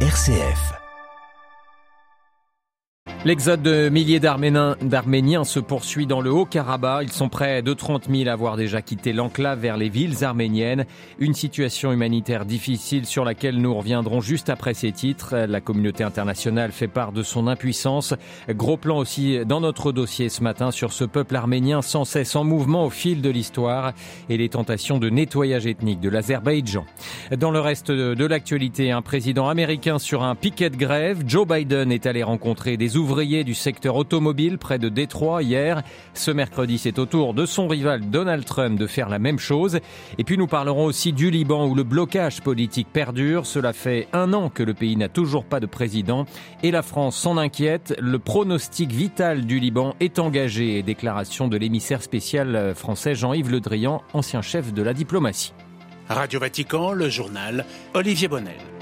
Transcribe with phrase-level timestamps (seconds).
[0.00, 0.85] RCF.
[3.26, 7.08] L'exode de milliers d'Arméniens se poursuit dans le Haut-Karabakh.
[7.08, 10.86] Ils sont près de 30 000 à avoir déjà quitté l'enclave vers les villes arméniennes.
[11.18, 15.34] Une situation humanitaire difficile sur laquelle nous reviendrons juste après ces titres.
[15.48, 18.14] La communauté internationale fait part de son impuissance.
[18.48, 22.44] Gros plan aussi dans notre dossier ce matin sur ce peuple arménien sans cesse en
[22.44, 23.92] mouvement au fil de l'histoire
[24.28, 26.86] et les tentations de nettoyage ethnique de l'Azerbaïdjan.
[27.36, 31.24] Dans le reste de l'actualité, un président américain sur un piquet de grève.
[31.26, 35.82] Joe Biden est allé rencontrer des ouvriers du secteur automobile près de Détroit hier.
[36.12, 39.80] Ce mercredi, c'est au tour de son rival Donald Trump de faire la même chose.
[40.18, 43.46] Et puis nous parlerons aussi du Liban où le blocage politique perdure.
[43.46, 46.26] Cela fait un an que le pays n'a toujours pas de président
[46.62, 47.96] et la France s'en inquiète.
[48.00, 50.82] Le pronostic vital du Liban est engagé.
[50.82, 55.54] Déclaration de l'émissaire spécial français Jean-Yves Le Drian, ancien chef de la diplomatie.
[56.10, 57.64] Radio Vatican, le journal
[57.94, 58.75] Olivier Bonnel.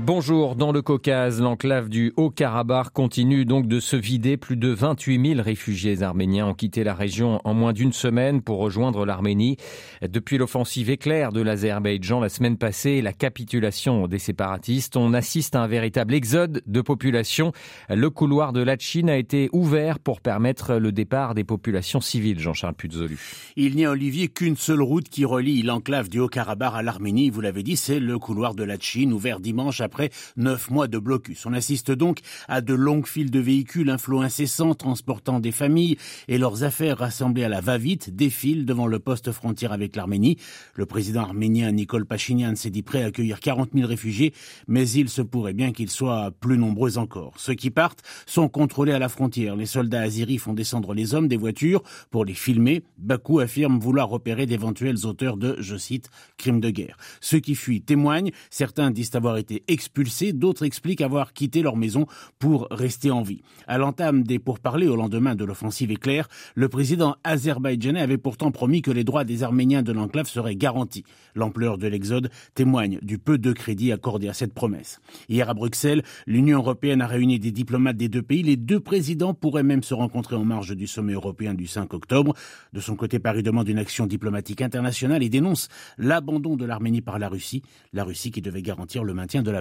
[0.00, 0.56] Bonjour.
[0.56, 4.36] Dans le Caucase, l'enclave du Haut-Karabakh continue donc de se vider.
[4.36, 8.58] Plus de 28 000 réfugiés arméniens ont quitté la région en moins d'une semaine pour
[8.58, 9.56] rejoindre l'Arménie.
[10.02, 15.56] Depuis l'offensive éclair de l'Azerbaïdjan la semaine passée et la capitulation des séparatistes, on assiste
[15.56, 17.52] à un véritable exode de population.
[17.88, 22.40] Le couloir de Lachin a été ouvert pour permettre le départ des populations civiles.
[22.40, 23.18] Jean-Charles Puzolu.
[23.56, 27.30] Il n'y a, Olivier, qu'une seule route qui relie l'enclave du Haut-Karabakh à l'Arménie.
[27.30, 31.46] Vous l'avez dit, c'est le couloir de Lachin, ouvert dimanche après neuf mois de blocus.
[31.46, 35.96] On assiste donc à de longues files de véhicules, un flot incessant transportant des familles
[36.28, 40.36] et leurs affaires rassemblées à la va-vite défilent devant le poste frontière avec l'Arménie.
[40.74, 44.34] Le président arménien Nicole Pachinian s'est dit prêt à accueillir 40 000 réfugiés,
[44.68, 47.34] mais il se pourrait bien qu'ils soient plus nombreux encore.
[47.38, 49.56] Ceux qui partent sont contrôlés à la frontière.
[49.56, 52.82] Les soldats aziris font descendre les hommes des voitures pour les filmer.
[52.98, 56.96] Bakou affirme vouloir repérer d'éventuels auteurs de, je cite, crimes de guerre.
[57.20, 58.32] Ceux qui fuient témoignent.
[58.50, 62.06] Certains disent avoir été expulsés, d'autres expliquent avoir quitté leur maison
[62.38, 63.42] pour rester en vie.
[63.66, 68.80] À l'entame des pourparlers au lendemain de l'offensive éclair, le président azerbaïdjanais avait pourtant promis
[68.80, 71.04] que les droits des Arméniens de l'enclave seraient garantis.
[71.34, 74.98] L'ampleur de l'exode témoigne du peu de crédit accordé à cette promesse.
[75.28, 78.42] Hier à Bruxelles, l'Union européenne a réuni des diplomates des deux pays.
[78.42, 82.32] Les deux présidents pourraient même se rencontrer en marge du sommet européen du 5 octobre.
[82.72, 85.68] De son côté, Paris demande une action diplomatique internationale et dénonce
[85.98, 87.62] l'abandon de l'Arménie par la Russie,
[87.92, 89.55] la Russie qui devait garantir le maintien de la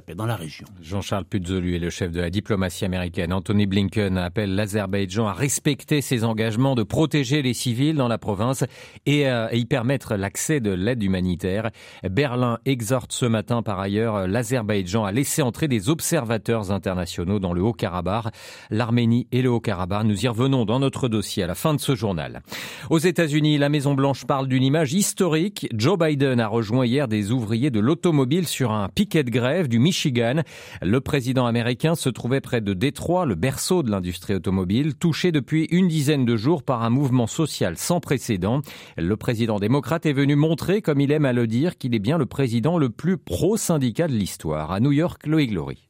[0.82, 3.34] Jean-Charles Puzolu est le chef de la diplomatie américaine.
[3.34, 8.64] Anthony Blinken appelle l'Azerbaïdjan à respecter ses engagements de protéger les civils dans la province
[9.06, 11.70] et à y permettre l'accès de l'aide humanitaire.
[12.10, 17.62] Berlin exhorte ce matin par ailleurs l'Azerbaïdjan à laisser entrer des observateurs internationaux dans le
[17.62, 18.34] Haut-Karabakh.
[18.70, 21.96] L'Arménie et le Haut-Karabakh, nous y revenons dans notre dossier à la fin de ce
[21.96, 22.42] journal.
[22.90, 25.68] Aux États-Unis, la Maison-Blanche parle d'une image historique.
[25.74, 29.80] Joe Biden a rejoint hier des ouvriers de l'automobile sur un piquet de grève du
[29.86, 30.42] Michigan.
[30.82, 35.68] Le président américain se trouvait près de Détroit, le berceau de l'industrie automobile, touché depuis
[35.70, 38.62] une dizaine de jours par un mouvement social sans précédent.
[38.98, 42.18] Le président démocrate est venu montrer, comme il aime à le dire, qu'il est bien
[42.18, 44.72] le président le plus pro-syndicat de l'histoire.
[44.72, 45.88] À New York, Loïc Glory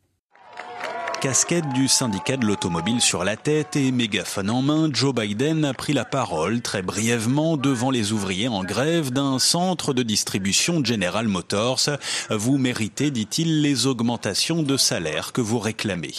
[1.26, 5.74] casquette du syndicat de l'automobile sur la tête et mégaphone en main, Joe Biden a
[5.74, 11.28] pris la parole très brièvement devant les ouvriers en grève d'un centre de distribution General
[11.28, 11.90] Motors.
[12.30, 16.14] Vous méritez, dit-il, les augmentations de salaire que vous réclamez.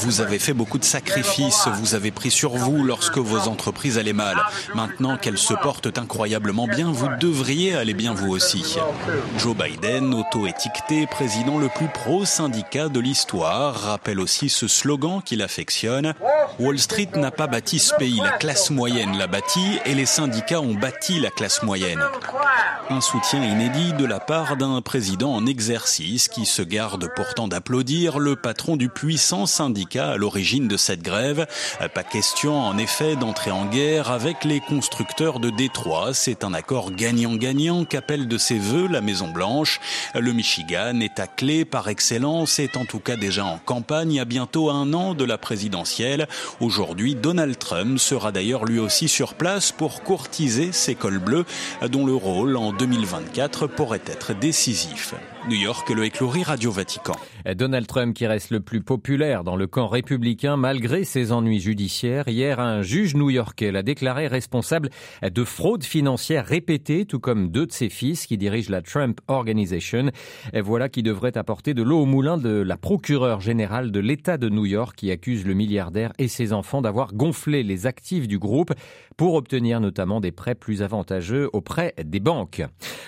[0.00, 4.12] Vous avez fait beaucoup de sacrifices, vous avez pris sur vous lorsque vos entreprises allaient
[4.12, 4.42] mal.
[4.74, 8.78] Maintenant qu'elles se portent incroyablement bien, vous devriez aller bien vous aussi.
[9.38, 16.14] Joe Biden, auto-étiqueté, président le plus pro-syndicat de l'histoire, rappelle aussi ce slogan qu'il affectionne.
[16.58, 20.62] Wall Street n'a pas bâti ce pays, la classe moyenne l'a bâti et les syndicats
[20.62, 22.02] ont bâti la classe moyenne.
[22.88, 28.18] Un soutien inédit de la part d'un président en exercice qui se garde pourtant d'applaudir
[28.18, 31.46] le patron du puissant syndicat à l'origine de cette grève.
[31.92, 36.14] Pas question en effet d'entrer en guerre avec les constructeurs de Détroit.
[36.14, 39.80] C'est un accord gagnant-gagnant qu'appelle de ses voeux la Maison Blanche.
[40.14, 44.70] Le Michigan, État clé par excellence, est en tout cas déjà en campagne à bientôt
[44.70, 46.28] un an de la présidentielle.
[46.60, 51.44] Aujourd'hui, Donald Trump sera d'ailleurs lui aussi sur place pour courtiser ses cols bleus,
[51.90, 55.14] dont le rôle en 2024 pourrait être décisif.
[55.48, 57.14] New York, le éclorie Radio Vatican.
[57.54, 62.28] Donald Trump qui reste le plus populaire dans le camp républicain malgré ses ennuis judiciaires.
[62.28, 64.90] Hier, un juge new-yorkais l'a déclaré responsable
[65.22, 70.10] de fraude financière répétée, tout comme deux de ses fils qui dirigent la Trump Organization.
[70.52, 74.36] Et voilà qui devrait apporter de l'eau au moulin de la procureure générale de l'État
[74.36, 78.38] de New York qui accuse le milliardaire et ses enfants d'avoir gonflé les actifs du
[78.38, 78.74] groupe
[79.16, 82.62] pour obtenir notamment des prêts plus avantageux auprès des banques.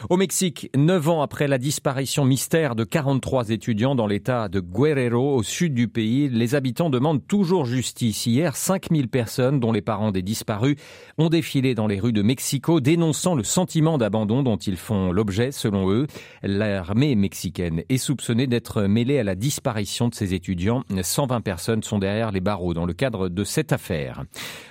[0.08, 5.34] Au Mexique, neuf ans après la disparition mystère de 43 étudiants dans l'état de Guerrero,
[5.34, 6.28] au sud du pays.
[6.28, 8.24] Les habitants demandent toujours justice.
[8.24, 10.76] Hier, 5000 personnes, dont les parents des disparus,
[11.18, 15.50] ont défilé dans les rues de Mexico, dénonçant le sentiment d'abandon dont ils font l'objet,
[15.50, 16.06] selon eux.
[16.44, 20.84] L'armée mexicaine est soupçonnée d'être mêlée à la disparition de ces étudiants.
[21.02, 24.22] 120 personnes sont derrière les barreaux dans le cadre de cette affaire.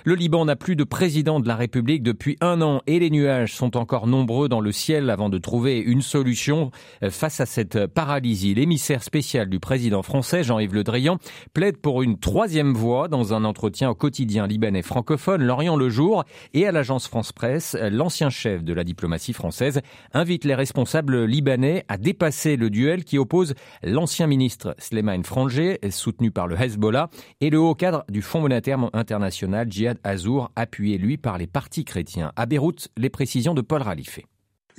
[0.04, 3.52] Le Liban n'a plus de président de la République depuis un an et les nuages
[3.52, 6.70] sont encore nombreux dans le ciel avant de trouver une solution
[7.10, 8.54] face à cette paralysie.
[8.54, 11.18] L'émissaire spécial du président français, Jean-Yves Le Drian,
[11.54, 16.24] plaide pour une troisième voie dans un entretien au quotidien libanais francophone, Lorient le Jour,
[16.54, 17.76] et à l'agence France Presse.
[17.80, 19.80] L'ancien chef de la diplomatie française
[20.12, 25.60] invite les responsables libanais à dépasser le duel qui oppose l'ancien ministre Sleiman Frange,
[25.90, 27.10] soutenu par le Hezbollah,
[27.40, 31.84] et le haut cadre du Fonds monétaire international, Djihad Azour, appuyé lui par les partis
[31.84, 32.32] chrétiens.
[32.36, 34.24] À Beyrouth, les précisions de Paul Ralifé.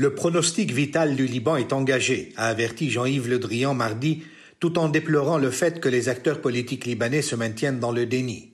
[0.02, 4.24] Le pronostic vital du Liban est engagé, a averti Jean-Yves Le Drian mardi,
[4.60, 8.54] tout en déplorant le fait que les acteurs politiques libanais se maintiennent dans le déni.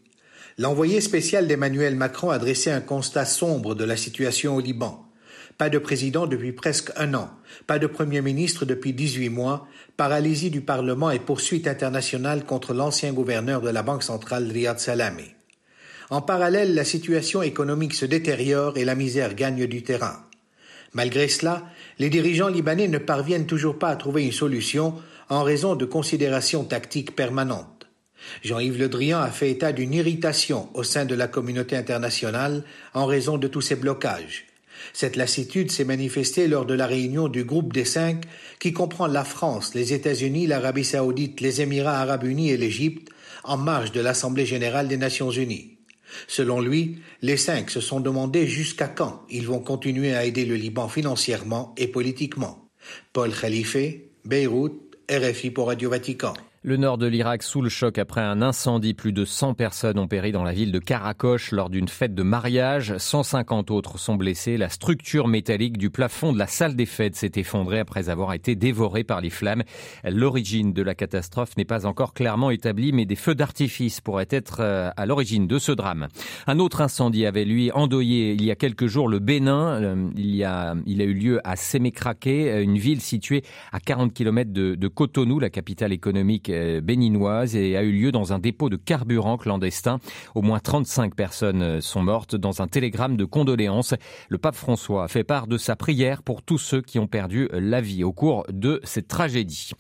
[0.58, 5.06] L'envoyé spécial d'Emmanuel Macron a dressé un constat sombre de la situation au Liban.
[5.58, 7.30] Pas de président depuis presque un an,
[7.66, 13.14] pas de premier ministre depuis 18 mois, paralysie du Parlement et poursuite internationale contre l'ancien
[13.14, 15.38] gouverneur de la Banque centrale Riyad Salamé.
[16.10, 20.28] En parallèle, la situation économique se détériore et la misère gagne du terrain.
[20.94, 21.64] Malgré cela,
[22.00, 24.96] les dirigeants libanais ne parviennent toujours pas à trouver une solution
[25.30, 27.88] en raison de considérations tactiques permanentes.
[28.44, 32.64] Jean-Yves Le Drian a fait état d'une irritation au sein de la communauté internationale
[32.94, 34.46] en raison de tous ces blocages.
[34.94, 38.24] Cette lassitude s'est manifestée lors de la réunion du groupe des cinq
[38.60, 43.10] qui comprend la France, les États-Unis, l'Arabie saoudite, les Émirats arabes unis et l'Égypte
[43.44, 45.77] en marge de l'Assemblée générale des Nations unies.
[46.28, 50.56] Selon lui, les cinq se sont demandé jusqu'à quand ils vont continuer à aider le
[50.56, 52.70] Liban financièrement et politiquement.
[53.14, 53.78] Paul Khalife,
[54.26, 54.74] Beyrouth,
[55.10, 56.34] RFI pour Radio Vatican.
[56.64, 58.96] Le nord de l'Irak sous le choc après un incendie.
[58.96, 62.24] Plus de 100 personnes ont péri dans la ville de Karakosh lors d'une fête de
[62.24, 62.98] mariage.
[62.98, 64.58] 150 autres sont blessés.
[64.58, 68.56] La structure métallique du plafond de la salle des fêtes s'est effondrée après avoir été
[68.56, 69.64] dévorée par les flammes.
[70.04, 74.58] L'origine de la catastrophe n'est pas encore clairement établie, mais des feux d'artifice pourraient être
[74.62, 76.08] euh, à l'origine de ce drame.
[76.48, 79.82] Un autre incendie avait lui endoyé il y a quelques jours le Bénin.
[79.84, 84.12] Euh, il, y a, il a eu lieu à Sémécraqué, une ville située à 40
[84.12, 88.70] km de Cotonou, la capitale économique euh, béninoise et a eu lieu dans un dépôt
[88.70, 90.00] de carburant clandestin.
[90.36, 93.94] Au moins 35 personnes euh, sont mortes dans un télégramme de condoléances.
[94.30, 97.50] Le pape François a fait part de sa prière pour tous ceux qui ont perdu
[97.54, 99.72] la vie au cours de cette tragédie.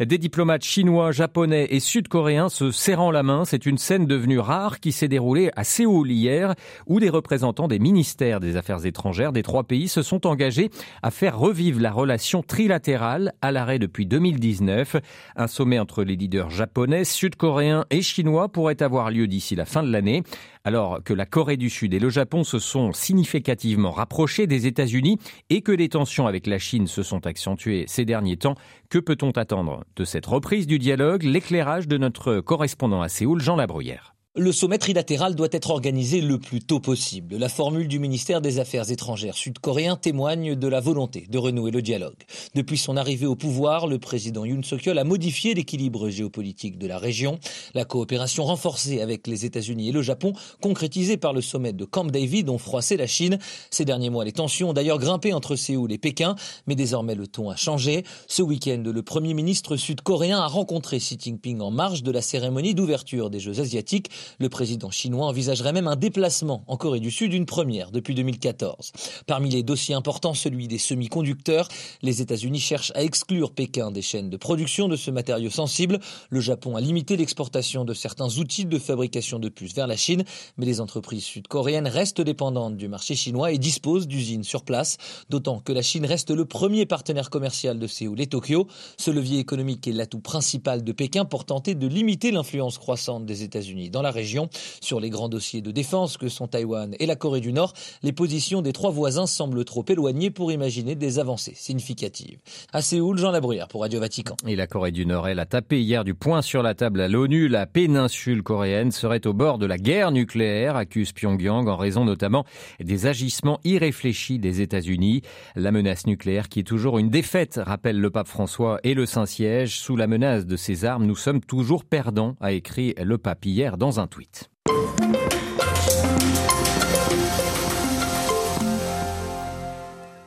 [0.00, 4.80] Des diplomates chinois, japonais et sud-coréens se serrant la main, c'est une scène devenue rare
[4.80, 6.54] qui s'est déroulée à Séoul hier,
[6.86, 10.70] où des représentants des ministères des Affaires étrangères des trois pays se sont engagés
[11.02, 14.96] à faire revivre la relation trilatérale à l'arrêt depuis 2019.
[15.36, 19.82] Un sommet entre les leaders japonais, sud-coréens et chinois pourrait avoir lieu d'ici la fin
[19.82, 20.22] de l'année,
[20.64, 25.18] alors que la Corée du Sud et le Japon se sont significativement rapprochés des États-Unis
[25.50, 28.54] et que les tensions avec la Chine se sont accentuées ces derniers temps.
[28.88, 33.56] Que peut-on attendre de cette reprise du dialogue L'éclairage de notre correspondant à Séoul, Jean
[33.56, 34.14] Labruyère?
[34.34, 37.36] Le sommet trilatéral doit être organisé le plus tôt possible.
[37.36, 41.82] La formule du ministère des Affaires étrangères sud-coréen témoigne de la volonté de renouer le
[41.82, 42.16] dialogue.
[42.54, 46.96] Depuis son arrivée au pouvoir, le président Yoon Suk-yeol a modifié l'équilibre géopolitique de la
[46.96, 47.40] région.
[47.74, 52.06] La coopération renforcée avec les États-Unis et le Japon, concrétisée par le sommet de Camp
[52.06, 53.38] David, ont froissé la Chine.
[53.70, 57.26] Ces derniers mois, les tensions ont d'ailleurs grimpé entre Séoul et Pékin, mais désormais le
[57.26, 58.02] ton a changé.
[58.28, 62.74] Ce week-end, le premier ministre sud-coréen a rencontré Xi Jinping en marge de la cérémonie
[62.74, 64.08] d'ouverture des Jeux asiatiques.
[64.38, 68.92] Le président chinois envisagerait même un déplacement en Corée du Sud, une première depuis 2014.
[69.26, 71.68] Parmi les dossiers importants, celui des semi-conducteurs.
[72.02, 75.98] Les États-Unis cherchent à exclure Pékin des chaînes de production de ce matériau sensible.
[76.30, 80.24] Le Japon a limité l'exportation de certains outils de fabrication de puces vers la Chine,
[80.56, 84.96] mais les entreprises sud-coréennes restent dépendantes du marché chinois et disposent d'usines sur place,
[85.30, 88.68] d'autant que la Chine reste le premier partenaire commercial de Séoul et Tokyo.
[88.96, 93.42] Ce levier économique est l'atout principal de Pékin pour tenter de limiter l'influence croissante des
[93.42, 94.48] États-Unis dans la région.
[94.80, 98.12] Sur les grands dossiers de défense que sont Taïwan et la Corée du Nord, les
[98.12, 102.38] positions des trois voisins semblent trop éloignées pour imaginer des avancées significatives.
[102.72, 104.36] À Séoul, Jean Labruyère pour Radio Vatican.
[104.46, 107.08] Et la Corée du Nord, elle a tapé hier du poing sur la table à
[107.08, 107.48] l'ONU.
[107.48, 112.44] La péninsule coréenne serait au bord de la guerre nucléaire, accuse Pyongyang, en raison notamment
[112.80, 115.22] des agissements irréfléchis des États-Unis.
[115.56, 119.78] La menace nucléaire qui est toujours une défaite, rappelle le pape François et le Saint-Siège.
[119.78, 123.76] Sous la menace de ces armes, nous sommes toujours perdants, a écrit le pape hier
[123.76, 124.51] dans un 68.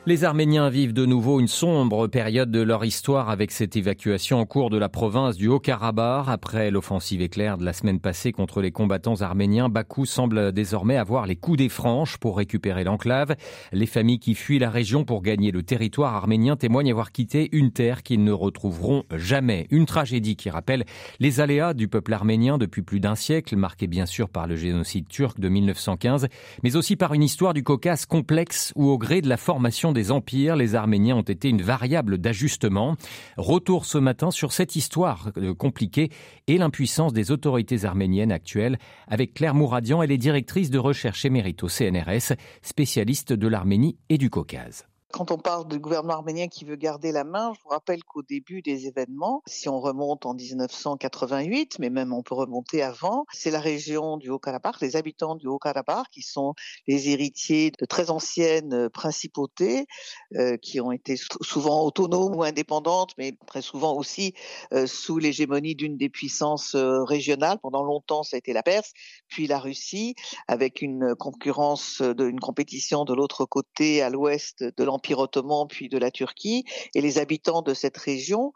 [0.08, 4.46] Les Arméniens vivent de nouveau une sombre période de leur histoire avec cette évacuation en
[4.46, 6.28] cours de la province du Haut-Karabakh.
[6.28, 11.26] Après l'offensive éclair de la semaine passée contre les combattants arméniens, Bakou semble désormais avoir
[11.26, 13.34] les coups des franches pour récupérer l'enclave.
[13.72, 17.72] Les familles qui fuient la région pour gagner le territoire arménien témoignent avoir quitté une
[17.72, 19.66] terre qu'ils ne retrouveront jamais.
[19.70, 20.84] Une tragédie qui rappelle
[21.18, 25.08] les aléas du peuple arménien depuis plus d'un siècle, marqué bien sûr par le génocide
[25.08, 26.28] turc de 1915,
[26.62, 30.12] mais aussi par une histoire du Caucase complexe où au gré de la formation des
[30.12, 32.96] empires, les Arméniens ont été une variable d'ajustement.
[33.36, 36.10] Retour ce matin sur cette histoire euh, compliquée
[36.46, 41.62] et l'impuissance des autorités arméniennes actuelles avec Claire Mouradian, elle est directrice de recherche émérite
[41.64, 44.86] au CNRS, spécialiste de l'Arménie et du Caucase.
[45.16, 48.20] Quand on parle du gouvernement arménien qui veut garder la main, je vous rappelle qu'au
[48.20, 53.50] début des événements, si on remonte en 1988, mais même on peut remonter avant, c'est
[53.50, 56.52] la région du Haut-Karabakh, les habitants du Haut-Karabakh qui sont
[56.86, 59.86] les héritiers de très anciennes principautés
[60.34, 64.34] euh, qui ont été souvent autonomes ou indépendantes, mais très souvent aussi
[64.74, 67.58] euh, sous l'hégémonie d'une des puissances euh, régionales.
[67.62, 68.92] Pendant longtemps, ça a été la Perse,
[69.28, 70.14] puis la Russie,
[70.46, 75.88] avec une concurrence, une compétition de l'autre côté à l'ouest de l'Empire l'Empire ottoman puis
[75.88, 76.64] de la Turquie.
[76.94, 78.52] Et les habitants de cette région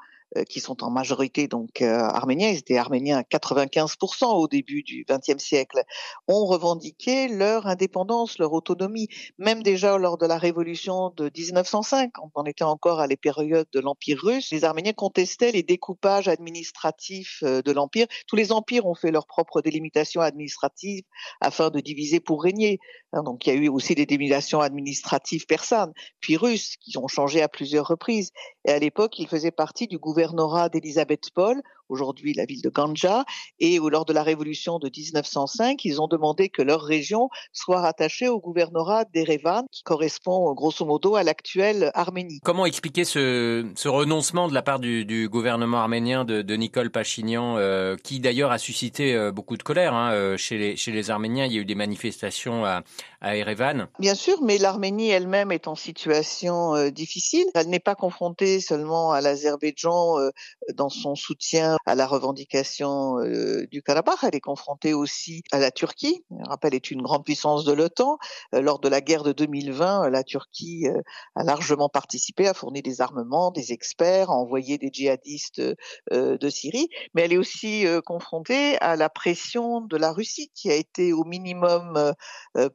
[0.48, 5.04] qui sont en majorité donc euh, arméniens, ils étaient arméniens à 95% au début du
[5.08, 5.82] XXe siècle,
[6.28, 9.08] ont revendiqué leur indépendance, leur autonomie.
[9.38, 13.68] Même déjà lors de la révolution de 1905, quand on était encore à les périodes
[13.72, 18.06] de l'Empire russe, les Arméniens contestaient les découpages administratifs euh, de l'Empire.
[18.26, 21.04] Tous les empires ont fait leur propre délimitation administrative
[21.40, 22.78] afin de diviser pour régner.
[23.12, 27.08] Hein, donc il y a eu aussi des délimitations administratives persanes, puis russes, qui ont
[27.08, 28.30] changé à plusieurs reprises.
[28.64, 32.70] Et à l'époque, ils faisaient partie du gouvernement gouvernorat d'Elisabeth Paul, aujourd'hui la ville de
[32.70, 33.24] Ganja,
[33.58, 38.28] et lors de la révolution de 1905, ils ont demandé que leur région soit rattachée
[38.28, 42.40] au gouvernorat d'Erevan, qui correspond grosso modo à l'actuelle Arménie.
[42.44, 46.90] Comment expliquer ce, ce, renoncement de la part du, du gouvernement arménien de, de Nicole
[46.90, 50.92] Pachinian, euh, qui d'ailleurs a suscité euh, beaucoup de colère hein, euh, chez, les, chez
[50.92, 51.46] les Arméniens?
[51.46, 52.82] Il y a eu des manifestations à,
[53.20, 53.86] à Erevan.
[53.98, 57.44] Bien sûr, mais l'Arménie elle-même est en situation euh, difficile.
[57.54, 60.30] Elle n'est pas confrontée seulement à l'Azerbaïdjan euh,
[60.74, 65.70] dans son soutien à la revendication euh, du Karabakh, elle est confrontée aussi à la
[65.70, 66.24] Turquie.
[66.30, 68.18] Je rappelle, est une grande puissance de l'OTAN.
[68.52, 70.86] lors de la guerre de 2020, la Turquie
[71.34, 75.62] a largement participé, a fourni des armements, des experts, a envoyé des djihadistes
[76.10, 80.74] de Syrie, mais elle est aussi confrontée à la pression de la Russie qui a
[80.74, 82.14] été au minimum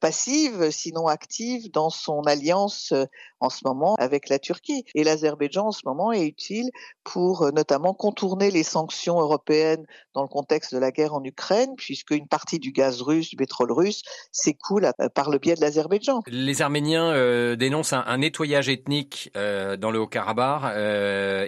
[0.01, 3.05] passive sinon active, dans son alliance euh,
[3.39, 4.85] en ce moment avec la Turquie.
[4.95, 6.69] Et l'Azerbaïdjan en ce moment est utile
[7.03, 11.75] pour euh, notamment contourner les sanctions européennes dans le contexte de la guerre en Ukraine,
[11.77, 15.61] puisque une partie du gaz russe, du pétrole russe, s'écoule euh, par le biais de
[15.61, 16.21] l'Azerbaïdjan.
[16.27, 20.75] Les Arméniens dénoncent un, nettoyage ethnique dans le Haut-Karabakh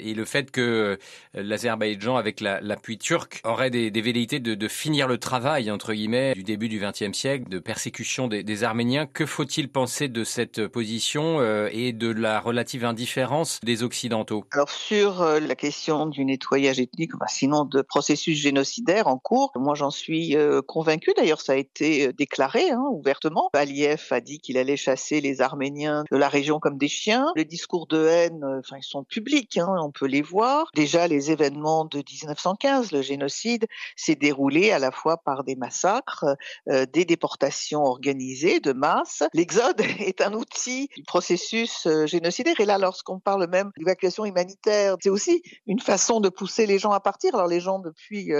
[0.04, 0.98] et le fait que
[1.34, 6.34] l'Azerbaïdjan, avec l'appui turc, aurait des, des velléités de, de, finir le travail entre guillemets
[6.34, 10.68] du début du XXe siècle de persécution des, des Arméniens que faut-il penser de cette
[10.68, 14.46] position euh, et de la relative indifférence des Occidentaux?
[14.52, 19.76] Alors sur euh, la question du nettoyage ethnique, sinon de processus génocidaire en cours, moi
[19.76, 21.14] j'en suis euh, convaincu.
[21.16, 23.50] D'ailleurs, ça a été déclaré hein, ouvertement.
[23.54, 27.28] Aliyev a dit qu'il allait chasser les Arméniens de la région comme des chiens.
[27.36, 30.70] Les discours de haine, enfin ils sont publics, hein, on peut les voir.
[30.76, 36.26] Déjà, les événements de 1915, le génocide, s'est déroulé à la fois par des massacres,
[36.68, 39.24] des déportations organisées de masse.
[39.34, 42.60] L'exode est un outil du processus euh, génocidaire.
[42.60, 46.92] Et là, lorsqu'on parle même d'évacuation humanitaire, c'est aussi une façon de pousser les gens
[46.92, 47.17] à partir.
[47.26, 48.32] Alors les gens, depuis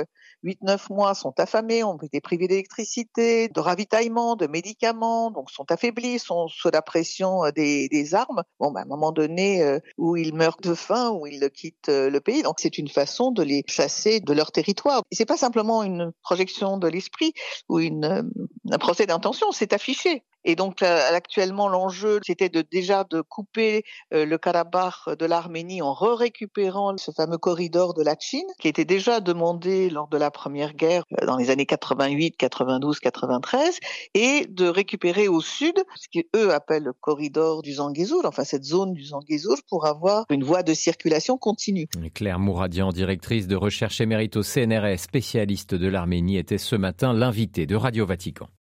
[0.44, 5.70] 8-9 euh, mois, sont affamés, ont été privés d'électricité, de ravitaillement, de médicaments, donc sont
[5.72, 8.44] affaiblis, sont sous la pression euh, des, armes.
[8.60, 12.20] Bon, ben, à un moment donné, où ils meurent de faim, où ils quittent le
[12.20, 12.44] pays.
[12.44, 15.02] Donc c'est une façon de les chasser de leur territoire.
[15.12, 17.34] C'est pas simplement une projection de l'esprit
[17.68, 20.24] ou un procès d'intention, c'est affiché.
[20.44, 26.96] Et donc actuellement l'enjeu c'était déjà de couper euh, le Karabakh de l'Arménie en récupérant
[26.98, 31.04] ce fameux corridor de la Chine qui était déjà demandé lors de la première guerre
[31.22, 33.80] euh, dans les années 88, 92, 93
[34.14, 38.94] et de récupérer au sud ce qu'eux appellent le corridor du Zangezur, enfin cette zone
[38.94, 41.88] du Zangezur pour avoir une voie de circulation continue.
[42.14, 47.66] Claire Mouradian, directrice de recherche émérite au CNRS, spécialiste de l'Arménie, était ce matin l'invitée
[47.66, 48.48] de Radio Vatican.